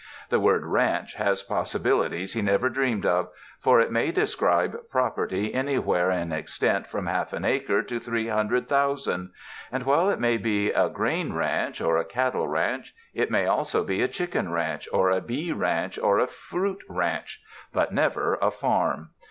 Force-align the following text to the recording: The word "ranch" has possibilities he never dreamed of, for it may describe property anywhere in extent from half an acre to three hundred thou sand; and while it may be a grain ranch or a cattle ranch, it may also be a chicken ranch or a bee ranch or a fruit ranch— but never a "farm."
The 0.29 0.39
word 0.39 0.63
"ranch" 0.65 1.13
has 1.13 1.43
possibilities 1.43 2.33
he 2.33 2.41
never 2.41 2.69
dreamed 2.69 3.05
of, 3.05 3.29
for 3.59 3.79
it 3.79 3.91
may 3.91 4.11
describe 4.11 4.75
property 4.89 5.53
anywhere 5.53 6.09
in 6.09 6.31
extent 6.31 6.87
from 6.87 7.05
half 7.05 7.33
an 7.33 7.45
acre 7.45 7.83
to 7.83 7.99
three 7.99 8.27
hundred 8.27 8.67
thou 8.67 8.95
sand; 8.95 9.29
and 9.71 9.83
while 9.85 10.09
it 10.09 10.19
may 10.19 10.37
be 10.37 10.71
a 10.71 10.89
grain 10.89 11.33
ranch 11.33 11.81
or 11.81 11.97
a 11.97 12.03
cattle 12.03 12.47
ranch, 12.47 12.95
it 13.13 13.29
may 13.29 13.45
also 13.45 13.83
be 13.83 14.01
a 14.01 14.07
chicken 14.07 14.49
ranch 14.51 14.89
or 14.91 15.11
a 15.11 15.21
bee 15.21 15.51
ranch 15.51 15.99
or 15.99 16.17
a 16.17 16.25
fruit 16.25 16.81
ranch— 16.89 17.39
but 17.71 17.93
never 17.93 18.39
a 18.41 18.49
"farm." 18.49 19.11